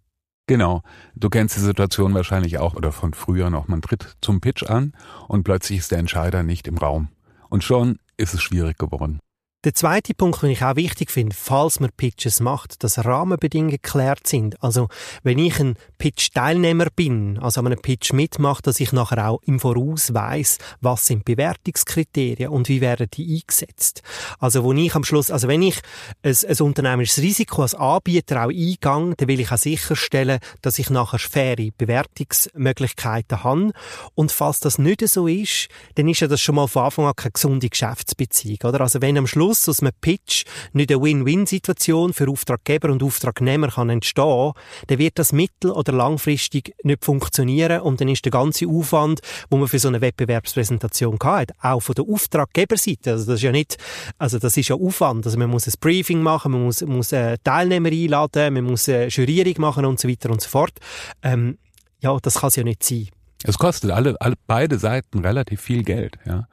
Genau. 0.48 0.82
Du 1.16 1.30
kennst 1.30 1.56
die 1.56 1.62
Situation 1.62 2.14
wahrscheinlich 2.14 2.58
auch 2.58 2.76
oder 2.76 2.92
von 2.92 3.14
früher 3.14 3.50
noch. 3.50 3.68
Man 3.68 3.82
tritt 3.82 4.18
zum 4.22 4.42
Pitch 4.42 4.64
an 4.64 4.94
und 5.28 5.44
plötzlich 5.44 5.80
ist 5.80 5.92
der 5.92 6.00
Entscheider 6.00 6.44
nicht 6.44 6.68
im 6.68 6.78
Raum. 6.78 7.10
Und 7.50 7.64
schon 7.64 8.00
ist 8.18 8.34
es 8.34 8.42
schwierig 8.42 8.78
geworden. 8.78 9.20
Der 9.64 9.76
zweite 9.76 10.16
Punkt, 10.16 10.42
den 10.42 10.50
ich 10.50 10.64
auch 10.64 10.76
wichtig 10.76 11.12
finde, 11.12 11.36
falls 11.36 11.80
man 11.80 11.92
Pitches 11.96 12.40
macht, 12.40 12.84
dass 12.84 13.06
Rahmenbedingungen 13.06 13.70
geklärt 13.74 14.26
sind. 14.26 14.56
Also, 14.64 14.88
wenn 15.22 15.38
ich 15.38 15.60
ein 15.60 15.76
Pitch-Teilnehmer 16.00 16.88
bin, 16.96 17.38
also 17.38 17.60
an 17.60 17.68
einem 17.68 17.80
Pitch 17.80 18.12
mitmache, 18.12 18.64
dass 18.64 18.80
ich 18.80 18.92
nachher 18.92 19.30
auch 19.30 19.40
im 19.44 19.60
Voraus 19.60 20.16
weiss, 20.16 20.58
was 20.80 21.06
sind 21.06 21.26
Bewertungskriterien 21.26 22.50
und 22.50 22.70
wie 22.70 22.82
werden 22.82 23.06
die 23.14 23.36
eingesetzt. 23.36 24.02
Also, 24.40 24.64
wo 24.64 24.74
ich 24.74 24.96
am 24.96 25.04
Schluss, 25.04 25.30
also 25.30 25.48
wenn 25.48 25.62
ich 25.62 25.80
ein, 26.24 26.36
ein 26.48 26.58
unternehmerisches 26.58 27.24
Risiko 27.24 27.62
als 27.62 27.76
Anbieter 27.76 28.44
auch 28.44 28.50
eingehe, 28.50 28.78
dann 28.80 29.28
will 29.28 29.42
ich 29.42 29.52
auch 29.52 29.58
sicherstellen, 29.60 30.40
dass 30.64 30.80
ich 30.80 30.90
nachher 30.90 31.20
faire 31.20 31.70
Bewertungsmöglichkeiten 31.78 33.44
habe. 33.44 33.74
Und 34.16 34.32
falls 34.32 34.60
das 34.60 34.80
nicht 34.80 35.08
so 35.08 35.28
ist, 35.28 35.68
dann 35.94 36.10
ist 36.10 36.22
ja 36.22 36.28
das 36.28 36.42
schon 36.42 36.56
mal 36.56 36.68
von 36.68 36.86
Anfang 36.86 37.06
an 37.06 37.16
keine 37.16 37.34
gesunde 37.34 37.70
Geschäftsbeziehung, 37.70 38.58
oder? 38.64 38.82
Also, 38.82 39.04
wenn 39.04 39.20
am 39.20 39.28
Schluss 39.28 39.51
Schluss 39.52 39.68
aus 39.68 39.82
einem 39.82 39.92
Pitch 40.00 40.46
nicht 40.72 40.92
eine 40.92 41.02
Win-Win-Situation 41.02 42.14
für 42.14 42.30
Auftraggeber 42.30 42.90
und 42.90 43.04
Auftragnehmer 43.04 43.68
kann 43.68 43.90
entstehen, 43.90 44.54
dann 44.88 44.98
wird 44.98 45.20
das 45.20 45.34
mittel- 45.34 45.72
oder 45.72 45.92
langfristig 45.92 46.74
nicht 46.84 47.04
funktionieren 47.04 47.82
und 47.82 48.00
dann 48.00 48.08
ist 48.08 48.24
der 48.24 48.32
ganze 48.32 48.68
Aufwand, 48.68 49.20
wo 49.50 49.58
man 49.58 49.68
für 49.68 49.80
so 49.80 49.90
eine 49.90 50.00
Wettbewerbspräsentation 50.00 51.18
hat, 51.22 51.52
auch 51.62 51.82
von 51.82 51.96
der 51.96 52.06
Auftraggeberseite, 52.06 53.12
also 53.12 53.26
das 53.26 53.36
ist 53.36 53.44
ja 53.44 53.52
nicht, 53.52 53.78
also 54.18 54.40
das 54.40 54.56
ist 54.56 54.70
ja 54.70 54.76
Aufwand, 54.76 55.26
also 55.26 55.38
man 55.38 55.50
muss 55.50 55.68
ein 55.68 55.74
Briefing 55.82 56.22
machen, 56.22 56.54
man 56.54 56.64
muss, 56.64 56.82
muss 56.82 57.12
äh, 57.12 57.38
Teilnehmer 57.44 57.90
einladen, 57.90 58.54
man 58.54 58.64
muss 58.64 58.88
eine 58.88 59.08
Jurierung 59.08 59.56
machen 59.58 59.86
und 59.86 60.00
so 60.00 60.08
weiter 60.08 60.30
und 60.30 60.42
so 60.42 60.48
fort. 60.48 60.74
Ähm, 61.24 61.58
ja, 62.00 62.18
das 62.22 62.40
kann 62.40 62.48
es 62.48 62.56
ja 62.56 62.64
nicht 62.64 62.84
sein. 62.84 63.10
Es 63.44 63.58
kostet 63.58 63.92
alle, 63.92 64.16
alle 64.22 64.36
beide 64.48 64.80
Seiten 64.80 65.20
relativ 65.20 65.62
viel 65.62 65.84
Geld, 65.84 66.18
ja. 66.26 66.48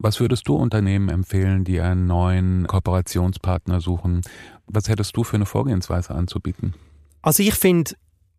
Was 0.00 0.20
würdest 0.20 0.46
du 0.46 0.54
Unternehmen 0.54 1.08
empfehlen, 1.08 1.64
die 1.64 1.80
einen 1.80 2.06
neuen 2.06 2.68
Kooperationspartner 2.68 3.80
suchen? 3.80 4.20
Was 4.68 4.88
hättest 4.88 5.16
du 5.16 5.24
für 5.24 5.34
eine 5.34 5.46
Vorgehensweise 5.46 6.14
anzubieten? 6.14 6.74
Also 7.20 7.42
ich 7.42 7.54
finde, 7.54 7.94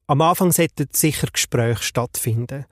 am 0.08 0.22
Anfang 0.22 0.54
sollten 0.54 0.88
sicher 0.94 1.28
Gespräche 1.34 1.84
stattfinden. 1.84 2.66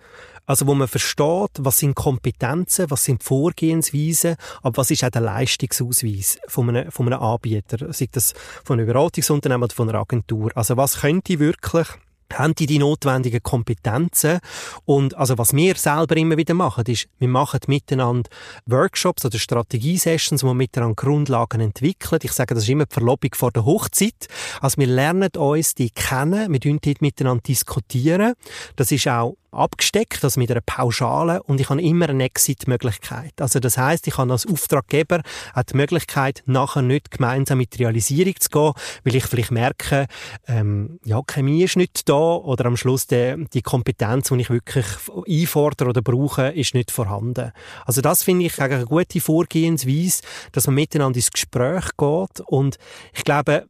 Also 0.46 0.66
wo 0.68 0.74
man 0.74 0.88
versteht, 0.88 1.52
was 1.60 1.80
sind 1.80 1.96
Kompetenzen, 1.96 2.90
was 2.90 3.04
sind 3.04 3.24
Vorgehensweisen, 3.24 4.38
aber 4.64 4.78
was 4.78 4.90
ist 4.90 5.04
auch 5.04 5.10
der 5.10 5.20
Leistungsausweis 5.22 6.40
von 6.48 6.70
einem, 6.70 6.90
von 6.90 7.08
einem 7.08 7.22
Anbieter, 7.22 7.92
sei 7.92 8.08
das 8.10 8.34
von 8.64 8.80
einem 8.80 8.88
Beratungsunternehmen 8.88 9.66
oder 9.66 9.76
von 9.76 9.90
einer 9.90 10.00
Agentur. 10.00 10.52
Also 10.56 10.78
was 10.78 11.02
könnte 11.02 11.40
wirklich 11.40 11.88
haben 12.34 12.56
die 12.56 12.66
die 12.66 12.80
notwendigen 12.80 13.42
Kompetenzen? 13.42 14.40
Und 14.86 15.16
also 15.18 15.38
was 15.38 15.54
wir 15.54 15.76
selber 15.76 16.18
immer 16.18 16.38
wieder 16.38 16.54
machen 16.54 16.86
ist 16.88 17.08
wir 17.20 17.28
machen 17.28 17.60
miteinander 17.68 18.30
Workshops 18.66 19.26
oder 19.26 19.38
Strategiesessions 19.38 20.44
wo 20.44 20.48
wir 20.48 20.54
miteinander 20.54 20.96
Grundlagen 20.96 21.62
entwickeln. 21.62 22.20
Ich 22.24 22.32
sage 22.32 22.54
das 22.54 22.64
ist 22.64 22.70
immer 22.70 22.86
die 22.86 22.94
Verlobung 22.94 23.32
vor 23.34 23.52
der 23.52 23.66
Hochzeit. 23.66 24.28
Also 24.62 24.78
wir 24.78 24.88
lernen 24.88 25.30
uns 25.38 25.74
die 25.76 25.90
kennen 25.90 26.52
wir 26.52 26.60
dort 26.60 27.02
miteinander 27.02 27.44
diskutieren. 27.44 28.34
Das 28.76 28.92
ist 28.92 29.08
auch 29.08 29.36
abgesteckt, 29.52 30.24
also 30.24 30.40
mit 30.40 30.52
einer 30.52 30.62
Pauschale 30.62 31.42
und 31.44 31.60
ich 31.60 31.70
habe 31.70 31.82
immer 31.82 32.10
eine 32.10 32.26
Exit-Möglichkeit. 32.26 33.34
Also 33.40 33.60
das 33.60 33.78
heißt, 33.78 34.08
ich 34.08 34.18
habe 34.18 34.32
als 34.32 34.46
Auftraggeber 34.46 35.22
auch 35.54 35.64
die 35.64 35.78
Möglichkeit, 35.78 36.44
nachher 36.46 36.82
nicht 36.82 37.12
gemeinsam 37.12 37.60
mit 37.60 37.74
der 37.74 37.88
Realisierung 37.88 38.36
zu 38.40 38.50
gehen, 38.50 38.74
weil 39.04 39.16
ich 39.16 39.26
vielleicht 39.26 39.52
merke, 39.52 40.08
ähm, 40.48 41.00
ja, 41.06 41.22
Chemie 41.26 41.64
ist 41.64 41.78
nicht 41.78 42.08
da 42.10 42.36
oder 42.36 42.66
am 42.66 42.78
Schluss 42.78 43.08
die, 43.08 43.46
die 43.54 43.62
Kompetenz, 43.62 44.30
die 44.30 44.42
ich 44.42 44.50
wirklich 44.50 44.86
einfordere 45.28 45.90
oder 45.90 46.02
brauche, 46.02 46.50
ist 46.50 46.74
nicht 46.74 46.92
vorhanden. 46.92 47.52
Also 47.86 48.02
das 48.02 48.24
finde 48.24 48.46
ich 48.46 48.60
eigentlich 48.60 48.78
eine 48.78 48.86
gute 48.86 49.22
Vorgehensweise, 49.22 50.22
dass 50.52 50.68
man 50.68 50.76
miteinander 50.76 51.18
ins 51.18 51.32
Gespräch 51.32 51.86
geht 51.98 52.42
und 52.46 52.78
ich 53.14 53.24
glaube, 53.24 53.68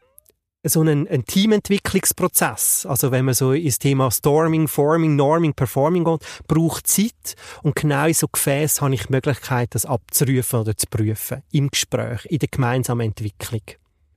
so 0.70 0.82
einen, 0.82 1.08
einen 1.08 1.26
Teamentwicklungsprozess, 1.26 2.86
also 2.86 3.12
wenn 3.12 3.26
man 3.26 3.34
so 3.34 3.54
ins 3.54 3.80
Thema 3.80 4.12
Storming, 4.12 4.68
Forming, 4.68 5.16
Norming, 5.16 5.54
Performing 5.54 6.04
geht, 6.04 6.22
braucht 6.48 6.88
Zeit 6.88 7.36
und 7.64 7.76
genau 7.76 8.06
in 8.06 8.14
so 8.14 8.28
Gefäß 8.28 8.82
habe 8.82 8.94
ich 8.96 9.08
die 9.08 9.14
Möglichkeit, 9.14 9.76
das 9.76 9.86
abzurufen 9.86 10.62
oder 10.62 10.76
zu 10.76 10.88
prüfen 10.88 11.44
im 11.52 11.70
Gespräch, 11.70 12.26
in 12.26 12.40
der 12.40 12.50
gemeinsamen 12.50 13.08
Entwicklung. 13.08 13.62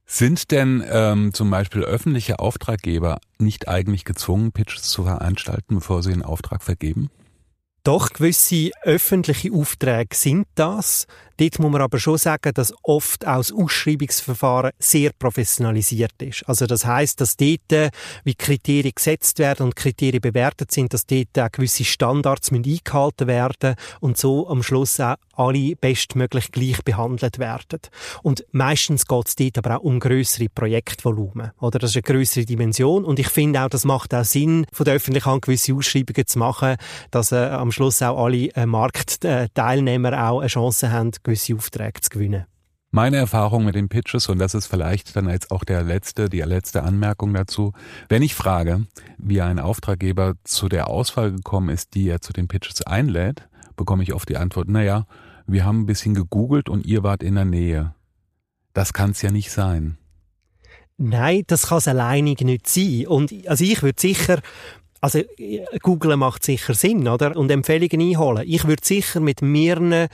Sind 0.06 0.50
denn 0.50 0.84
ähm, 0.90 1.32
zum 1.32 1.50
Beispiel 1.50 1.82
öffentliche 1.82 2.40
Auftraggeber 2.40 3.20
nicht 3.38 3.68
eigentlich 3.68 4.04
gezwungen, 4.04 4.50
Pitches 4.50 4.82
zu 4.82 5.04
veranstalten, 5.04 5.76
bevor 5.76 6.02
sie 6.02 6.12
einen 6.12 6.24
Auftrag 6.24 6.64
vergeben? 6.64 7.10
Doch, 7.84 8.12
gewisse 8.12 8.72
öffentliche 8.82 9.52
Aufträge 9.52 10.14
sind 10.14 10.46
das. 10.54 11.06
Dort 11.40 11.58
muss 11.58 11.72
man 11.72 11.80
aber 11.80 11.98
schon 11.98 12.18
sagen, 12.18 12.52
dass 12.52 12.74
oft 12.82 13.26
auch 13.26 13.38
das 13.38 13.50
Ausschreibungsverfahren 13.50 14.72
sehr 14.78 15.12
professionalisiert 15.18 16.20
ist. 16.20 16.46
Also 16.46 16.66
das 16.66 16.84
heißt, 16.84 17.18
dass 17.18 17.38
dort, 17.38 17.72
äh, 17.72 17.88
wie 18.24 18.34
Kriterien 18.34 18.92
gesetzt 18.94 19.38
werden 19.38 19.64
und 19.64 19.74
Kriterien 19.74 20.20
bewertet 20.20 20.70
sind, 20.70 20.92
dass 20.92 21.06
dort 21.06 21.38
auch 21.38 21.50
gewisse 21.50 21.84
Standards 21.84 22.52
eingehalten 22.52 23.26
werden 23.26 23.76
und 24.00 24.18
so 24.18 24.50
am 24.50 24.62
Schluss 24.62 25.00
auch 25.00 25.16
alle 25.40 25.74
bestmöglich 25.76 26.52
gleich 26.52 26.84
behandelt 26.84 27.38
werden. 27.38 27.80
Und 28.22 28.44
meistens 28.52 29.06
geht 29.06 29.28
es 29.28 29.36
dort 29.36 29.56
aber 29.56 29.78
auch 29.78 29.82
um 29.82 29.98
größere 29.98 30.48
Projektvolumen. 30.54 31.52
Oder 31.58 31.78
das 31.78 31.92
ist 31.92 31.96
eine 31.96 32.02
größere 32.02 32.44
Dimension. 32.44 33.04
Und 33.06 33.18
ich 33.18 33.28
finde 33.28 33.62
auch, 33.62 33.70
das 33.70 33.86
macht 33.86 34.12
auch 34.12 34.24
Sinn, 34.24 34.66
von 34.72 34.84
der 34.84 34.94
Öffentlichkeit 34.94 35.40
gewisse 35.40 35.72
Ausschreibungen 35.72 36.26
zu 36.26 36.38
machen, 36.38 36.76
dass 37.10 37.32
äh, 37.32 37.36
am 37.36 37.72
Schluss 37.72 38.02
auch 38.02 38.22
alle 38.22 38.48
äh, 38.48 38.66
Marktteilnehmer 38.66 40.28
auch 40.28 40.40
eine 40.40 40.48
Chance 40.48 40.92
haben, 40.92 41.12
gewisse 41.30 41.54
Aufträge 41.54 42.00
zu 42.00 42.10
gewinnen. 42.10 42.46
Meine 42.90 43.18
Erfahrung 43.18 43.64
mit 43.64 43.76
den 43.76 43.88
Pitches, 43.88 44.28
und 44.28 44.40
das 44.40 44.54
ist 44.54 44.66
vielleicht 44.66 45.14
dann 45.14 45.28
jetzt 45.28 45.52
auch 45.52 45.62
der 45.62 45.84
letzte, 45.84 46.28
die 46.28 46.40
letzte 46.40 46.82
Anmerkung 46.82 47.32
dazu. 47.32 47.72
Wenn 48.08 48.22
ich 48.22 48.34
frage, 48.34 48.86
wie 49.16 49.40
ein 49.40 49.60
Auftraggeber 49.60 50.34
zu 50.42 50.68
der 50.68 50.88
Auswahl 50.88 51.30
gekommen 51.30 51.68
ist, 51.68 51.94
die 51.94 52.08
er 52.08 52.20
zu 52.20 52.32
den 52.32 52.48
Pitches 52.48 52.82
einlädt, 52.82 53.48
bekomme 53.76 54.02
ich 54.02 54.12
oft 54.12 54.28
die 54.28 54.36
Antwort, 54.36 54.68
naja, 54.68 55.06
wir 55.46 55.64
haben 55.64 55.82
ein 55.82 55.86
bisschen 55.86 56.14
gegoogelt 56.14 56.68
und 56.68 56.84
ihr 56.84 57.04
wart 57.04 57.22
in 57.22 57.36
der 57.36 57.44
Nähe. 57.44 57.94
Das 58.72 58.92
kann 58.92 59.12
es 59.12 59.22
ja 59.22 59.30
nicht 59.30 59.52
sein. 59.52 59.96
Nein, 60.98 61.44
das 61.46 61.68
kann 61.68 61.78
es 61.78 61.86
alleinig 61.86 62.40
nicht 62.40 62.68
sein. 62.68 63.06
Und 63.06 63.32
also 63.46 63.64
ich 63.64 63.84
würde 63.84 64.00
sicher 64.00 64.40
also 65.00 65.20
Google 65.80 66.16
macht 66.16 66.44
sicher 66.44 66.74
Sinn, 66.74 67.08
oder? 67.08 67.34
Und 67.36 67.50
Empfehlungen 67.50 68.06
einholen. 68.06 68.44
Ich 68.46 68.66
würde 68.66 68.84
sicher 68.84 69.20
mit 69.20 69.40
mehreren 69.40 70.08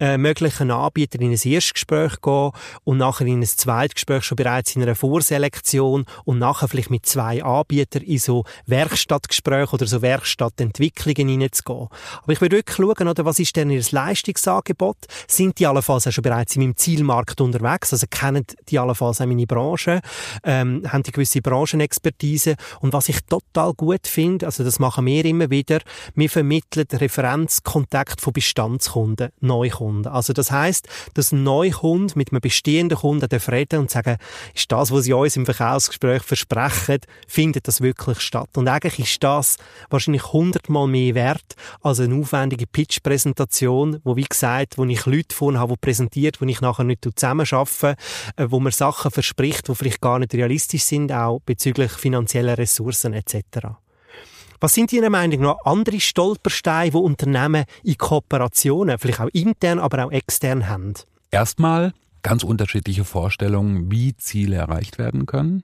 äh, 0.00 0.16
möglichen 0.18 0.70
Anbietern 0.70 1.22
in 1.22 1.32
ein 1.32 1.38
Erstgespräch 1.42 2.20
gehen 2.22 2.50
und 2.84 2.98
nachher 2.98 3.26
in 3.26 3.40
ein 3.40 3.46
Zweitgespräch 3.46 4.24
schon 4.24 4.36
bereits 4.36 4.74
in 4.74 4.82
einer 4.82 4.94
Vorselektion 4.94 6.06
und 6.24 6.38
nachher 6.38 6.68
vielleicht 6.68 6.90
mit 6.90 7.06
zwei 7.06 7.44
Anbietern 7.44 8.02
in 8.02 8.18
so 8.18 8.44
Werkstattgespräche 8.66 9.74
oder 9.74 9.86
so 9.86 10.02
Werkstattentwicklungen 10.02 11.28
hineinzugehen. 11.28 11.88
Aber 12.22 12.32
ich 12.32 12.40
würde 12.40 12.56
wirklich 12.56 12.76
schauen, 12.76 13.08
oder, 13.08 13.24
was 13.24 13.38
ist 13.38 13.56
denn 13.56 13.70
ihr 13.70 13.84
Leistungsangebot? 13.90 14.96
Sind 15.28 15.58
die 15.58 15.66
allenfalls 15.66 16.06
auch 16.06 16.12
schon 16.12 16.22
bereits 16.22 16.56
in 16.56 16.62
meinem 16.62 16.76
Zielmarkt 16.76 17.40
unterwegs? 17.40 17.92
Also 17.92 18.06
kennen 18.08 18.46
die 18.68 18.78
allenfalls 18.78 19.20
auch 19.20 19.26
meine 19.26 19.46
Branche? 19.46 20.00
Ähm, 20.44 20.82
haben 20.88 21.02
die 21.02 21.12
gewisse 21.12 21.42
Branchenexpertise? 21.42 22.56
Und 22.80 22.92
was 22.92 23.08
ich 23.10 23.20
total 23.28 23.74
gut 23.74 24.06
finde, 24.06 24.46
also 24.46 24.64
das 24.64 24.78
machen 24.78 25.04
wir 25.04 25.24
immer 25.24 25.50
wieder, 25.50 25.80
wir 26.14 26.30
vermitteln 26.30 26.86
Referenzkontakt 26.90 28.20
von 28.20 28.32
Bestandskunden, 28.32 29.30
Neukunden. 29.40 29.89
Also 30.06 30.32
das 30.32 30.50
heißt, 30.50 30.88
dass 31.14 31.32
ein 31.32 31.42
Neukunde 31.42 32.14
mit 32.16 32.32
einem 32.32 32.40
bestehenden 32.40 32.98
Kunden 32.98 33.28
reden 33.30 33.80
und 33.80 33.90
sagen, 33.90 34.16
ist 34.54 34.70
das, 34.70 34.90
was 34.90 35.04
sie 35.04 35.12
uns 35.12 35.36
im 35.36 35.44
Verkaufsgespräch 35.44 36.22
versprechen, 36.22 36.98
findet 37.26 37.68
das 37.68 37.80
wirklich 37.80 38.20
statt? 38.20 38.50
Und 38.56 38.68
eigentlich 38.68 38.98
ist 38.98 39.22
das 39.22 39.56
wahrscheinlich 39.88 40.32
hundertmal 40.32 40.86
mehr 40.86 41.14
wert 41.14 41.56
als 41.82 42.00
eine 42.00 42.14
aufwendige 42.14 42.66
Pitch-Präsentation, 42.66 44.00
wo 44.04 44.16
wie 44.16 44.24
gesagt, 44.24 44.78
wo 44.78 44.84
ich 44.84 45.06
Leute 45.06 45.34
vorne 45.34 45.58
habe, 45.58 45.74
die 45.74 45.80
präsentiert, 45.80 46.40
wo 46.40 46.44
ich 46.46 46.60
nachher 46.60 46.84
nicht 46.84 47.04
zusammenarbeite, 47.04 47.96
äh, 48.36 48.46
wo 48.48 48.60
man 48.60 48.72
Sachen 48.72 49.10
verspricht, 49.10 49.68
die 49.68 49.74
vielleicht 49.74 50.00
gar 50.00 50.18
nicht 50.18 50.34
realistisch 50.34 50.84
sind, 50.84 51.12
auch 51.12 51.40
bezüglich 51.44 51.92
finanzieller 51.92 52.58
Ressourcen 52.58 53.12
etc. 53.14 53.68
Was 54.62 54.74
sind 54.74 54.92
Ihrer 54.92 55.08
Meinung 55.08 55.40
nach 55.40 55.56
andere 55.64 56.00
Stolpersteine, 56.00 56.90
die 56.90 56.96
Unternehmen 56.98 57.64
in 57.82 57.96
Kooperationen, 57.96 58.98
vielleicht 58.98 59.20
auch 59.20 59.30
intern, 59.32 59.78
aber 59.78 60.04
auch 60.04 60.12
extern 60.12 60.68
haben? 60.68 60.92
Erstmal 61.30 61.94
ganz 62.22 62.44
unterschiedliche 62.44 63.04
Vorstellungen, 63.04 63.90
wie 63.90 64.14
Ziele 64.18 64.56
erreicht 64.56 64.98
werden 64.98 65.24
können. 65.24 65.62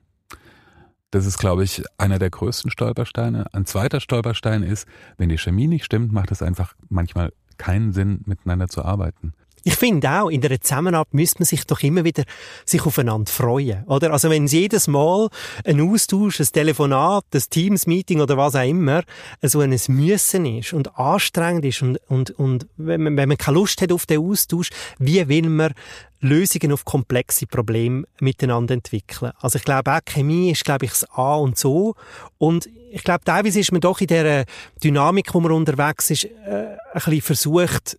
Das 1.11 1.27
ist, 1.27 1.37
glaube 1.37 1.63
ich, 1.63 1.83
einer 1.99 2.17
der 2.17 2.31
größten 2.31 2.71
Stolpersteine. 2.71 3.45
Ein 3.53 3.67
zweiter 3.67 3.99
Stolperstein 3.99 4.63
ist, 4.63 4.87
wenn 5.17 5.29
die 5.29 5.37
Chemie 5.37 5.67
nicht 5.67 5.85
stimmt, 5.85 6.11
macht 6.11 6.31
es 6.31 6.41
einfach 6.41 6.73
manchmal 6.89 7.31
keinen 7.59 7.93
Sinn, 7.93 8.21
miteinander 8.25 8.67
zu 8.67 8.83
arbeiten. 8.83 9.33
Ich 9.67 9.75
finde 9.75 10.09
auch, 10.09 10.29
in 10.29 10.39
der 10.39 10.61
Zusammenarbeit 10.61 11.13
müsste 11.13 11.39
man 11.39 11.45
sich 11.45 11.65
doch 11.65 11.83
immer 11.83 12.05
wieder 12.05 12.23
sich 12.63 12.85
aufeinander 12.85 13.29
freuen, 13.29 13.83
oder? 13.87 14.13
Also 14.13 14.29
wenn 14.29 14.45
es 14.45 14.53
jedes 14.53 14.87
Mal 14.87 15.27
ein 15.65 15.81
Austausch, 15.81 16.39
ein 16.39 16.45
Telefonat, 16.45 17.25
ein 17.33 17.43
Teams-Meeting 17.49 18.21
oder 18.21 18.37
was 18.37 18.55
auch 18.55 18.65
immer 18.65 19.03
so 19.41 19.59
ein 19.59 19.77
Müssen 19.89 20.45
ist 20.45 20.71
und 20.71 20.97
anstrengend 20.97 21.65
ist 21.65 21.81
und, 21.81 21.99
und, 22.07 22.31
und 22.31 22.67
wenn 22.77 23.03
man, 23.03 23.17
wenn 23.17 23.27
man 23.27 23.37
keine 23.37 23.57
Lust 23.57 23.81
hat 23.81 23.91
auf 23.91 24.05
den 24.05 24.21
Austausch, 24.21 24.69
wie 24.99 25.27
will 25.27 25.49
man 25.49 25.73
Lösungen 26.21 26.71
auf 26.71 26.85
komplexe 26.85 27.45
Probleme 27.45 28.05
miteinander 28.21 28.73
entwickeln. 28.73 29.33
Also 29.41 29.57
ich 29.57 29.65
glaube 29.65 29.91
auch 29.91 29.99
Chemie 30.05 30.49
ist, 30.49 30.63
glaube 30.63 30.85
ich, 30.85 30.91
das 30.91 31.03
A 31.11 31.35
und 31.35 31.57
so. 31.57 31.95
Und 32.37 32.69
ich 32.89 33.03
glaube, 33.03 33.25
teilweise 33.25 33.59
ist 33.59 33.73
man 33.73 33.81
doch 33.81 33.99
in 33.99 34.07
der 34.07 34.45
Dynamik, 34.81 35.33
wo 35.33 35.41
man 35.41 35.51
unterwegs 35.51 36.09
ist, 36.09 36.23
äh, 36.23 36.29
ein 36.47 36.77
bisschen 36.93 37.21
versucht, 37.21 37.97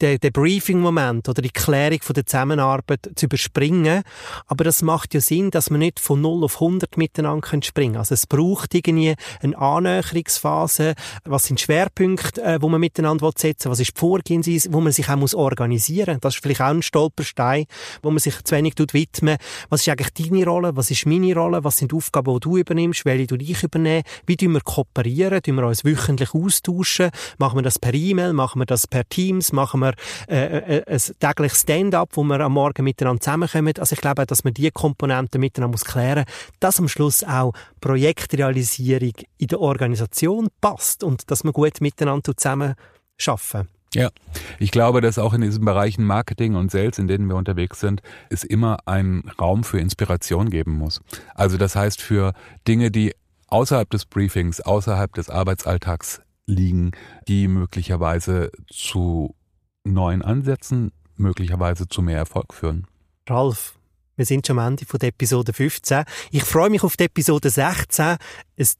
den, 0.00 0.18
den 0.18 0.32
Briefing-Moment 0.32 1.28
oder 1.28 1.42
die 1.42 1.50
Klärung 1.50 2.00
von 2.02 2.14
der 2.14 2.26
Zusammenarbeit 2.26 3.10
zu 3.14 3.26
überspringen. 3.26 4.02
Aber 4.46 4.64
das 4.64 4.82
macht 4.82 5.14
ja 5.14 5.20
Sinn, 5.20 5.50
dass 5.50 5.70
man 5.70 5.80
nicht 5.80 6.00
von 6.00 6.20
0 6.20 6.44
auf 6.44 6.60
100 6.60 6.96
miteinander 6.96 7.46
springen 7.62 7.94
kann. 7.94 8.00
Also 8.00 8.14
es 8.14 8.26
braucht 8.26 8.74
irgendwie 8.74 9.14
eine 9.42 9.58
Annäherungsphase. 9.58 10.94
Was 11.24 11.44
sind 11.44 11.60
Schwerpunkte, 11.60 12.42
äh, 12.42 12.58
wo 12.60 12.68
man 12.68 12.80
miteinander 12.80 13.30
setzen 13.36 13.66
will? 13.66 13.72
Was 13.72 13.80
ist 13.80 13.96
die 13.96 14.00
Vorgehensweise, 14.00 14.72
wo 14.72 14.80
man 14.80 14.92
sich 14.92 15.08
auch 15.08 15.16
muss 15.16 15.34
organisieren 15.34 16.14
muss? 16.14 16.20
Das 16.20 16.34
ist 16.34 16.42
vielleicht 16.42 16.60
auch 16.60 16.66
ein 16.66 16.82
Stolperstein, 16.82 17.64
wo 18.02 18.10
man 18.10 18.18
sich 18.18 18.42
zu 18.44 18.54
wenig 18.54 18.74
widmen 18.92 19.36
Was 19.68 19.80
ist 19.80 19.88
eigentlich 19.88 20.30
deine 20.30 20.44
Rolle? 20.44 20.76
Was 20.76 20.90
ist 20.90 21.06
meine 21.06 21.34
Rolle? 21.34 21.64
Was 21.64 21.78
sind 21.78 21.92
die 21.92 21.96
Aufgaben, 21.96 22.32
die 22.34 22.40
du 22.40 22.56
übernimmst? 22.58 23.04
Welche 23.04 23.26
du 23.26 23.36
ich 23.36 23.62
übernehmen? 23.62 24.02
Wie 24.26 24.36
tun 24.36 24.52
wir 24.52 24.60
kooperieren? 24.60 25.42
Tun 25.42 25.54
wir 25.56 25.66
uns 25.66 25.84
wöchentlich 25.84 26.34
austauschen? 26.34 27.10
Machen 27.38 27.58
wir 27.58 27.62
das 27.62 27.78
per 27.78 27.94
E-Mail? 27.94 28.32
Machen 28.32 28.60
wir 28.60 28.66
das 28.66 28.86
per 28.86 29.08
Teams? 29.08 29.52
Machen 29.52 29.80
wir 29.80 29.85
wir 29.86 29.94
äh, 30.28 30.78
äh, 30.78 30.84
ein 30.86 31.00
tägliches 31.20 31.62
Stand-up, 31.62 32.10
wo 32.12 32.22
wir 32.24 32.40
am 32.40 32.52
Morgen 32.52 32.84
miteinander 32.84 33.20
zusammenkommen. 33.20 33.74
Also 33.78 33.94
ich 33.94 34.00
glaube, 34.00 34.26
dass 34.26 34.44
man 34.44 34.54
diese 34.54 34.70
Komponenten 34.72 35.40
miteinander 35.40 35.72
muss 35.72 35.84
klären, 35.84 36.24
dass 36.60 36.78
am 36.78 36.88
Schluss 36.88 37.24
auch 37.24 37.52
Projektrealisierung 37.80 39.12
in 39.38 39.48
der 39.48 39.60
Organisation 39.60 40.48
passt 40.60 41.04
und 41.04 41.30
dass 41.30 41.44
man 41.44 41.52
gut 41.52 41.80
miteinander 41.80 42.36
zusammen 42.36 42.74
schaffen. 43.16 43.68
Ja, 43.94 44.10
ich 44.58 44.72
glaube, 44.72 45.00
dass 45.00 45.18
auch 45.18 45.32
in 45.32 45.40
diesen 45.40 45.64
Bereichen 45.64 46.04
Marketing 46.04 46.54
und 46.54 46.70
Sales, 46.70 46.98
in 46.98 47.08
denen 47.08 47.28
wir 47.28 47.36
unterwegs 47.36 47.80
sind, 47.80 48.02
es 48.30 48.44
immer 48.44 48.78
einen 48.84 49.30
Raum 49.40 49.64
für 49.64 49.78
Inspiration 49.78 50.50
geben 50.50 50.72
muss. 50.72 51.00
Also 51.34 51.56
das 51.56 51.76
heißt 51.76 52.02
für 52.02 52.32
Dinge, 52.66 52.90
die 52.90 53.14
außerhalb 53.46 53.88
des 53.88 54.04
Briefings, 54.04 54.60
außerhalb 54.60 55.14
des 55.14 55.30
Arbeitsalltags 55.30 56.20
liegen, 56.46 56.92
die 57.28 57.48
möglicherweise 57.48 58.50
zu 58.68 59.34
neuen 59.92 60.22
Ansätzen 60.22 60.92
möglicherweise 61.16 61.88
zu 61.88 62.02
mehr 62.02 62.18
Erfolg 62.18 62.52
führen. 62.54 62.86
Ralf, 63.28 63.76
wir 64.16 64.24
sind 64.24 64.46
schon 64.46 64.58
am 64.58 64.68
Ende 64.68 64.86
von 64.86 64.98
der 64.98 65.10
Episode 65.10 65.52
15. 65.52 66.04
Ich 66.30 66.42
freue 66.42 66.70
mich 66.70 66.82
auf 66.82 66.96
die 66.96 67.04
Episode 67.04 67.50
16. 67.50 68.04
Ein 68.06 68.18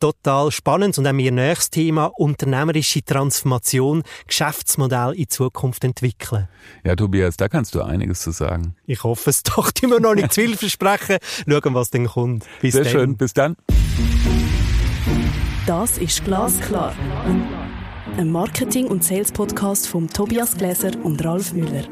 total 0.00 0.50
spannendes 0.50 0.98
und 0.98 1.06
auch 1.06 1.12
mein 1.12 1.34
nächstes 1.34 1.70
Thema, 1.70 2.06
unternehmerische 2.06 3.04
Transformation, 3.04 4.02
Geschäftsmodell 4.26 5.12
in 5.12 5.28
Zukunft 5.28 5.84
entwickeln. 5.84 6.48
Ja, 6.84 6.96
Tobias, 6.96 7.36
da 7.36 7.48
kannst 7.48 7.74
du 7.74 7.82
einiges 7.82 8.20
zu 8.22 8.30
sagen. 8.30 8.76
Ich 8.86 9.04
hoffe 9.04 9.28
es 9.28 9.42
doch, 9.42 9.70
die 9.72 9.86
wir 9.88 10.00
noch 10.00 10.14
nicht 10.14 10.32
zu 10.32 10.40
viel 10.40 10.56
versprechen. 10.56 11.18
Schauen, 11.46 11.74
was 11.74 11.90
denn 11.90 12.06
kommt. 12.06 12.46
Bis 12.62 12.72
Sehr 12.72 12.84
dann. 12.84 12.92
schön, 12.92 13.16
bis 13.18 13.34
dann. 13.34 13.56
Das 15.66 15.98
ist 15.98 16.24
Glasklar 16.24 16.94
ein 18.16 18.30
Marketing- 18.30 18.86
und 18.86 19.04
Sales-Podcast 19.04 19.88
von 19.88 20.08
Tobias 20.08 20.56
Gläser 20.56 20.92
und 21.02 21.22
Ralf 21.24 21.52
Müller. 21.52 21.84